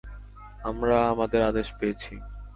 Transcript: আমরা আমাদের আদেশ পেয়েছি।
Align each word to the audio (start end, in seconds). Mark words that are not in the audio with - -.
আমরা 0.63 0.97
আমাদের 1.09 1.41
আদেশ 1.41 1.67
পেয়েছি। 1.79 2.13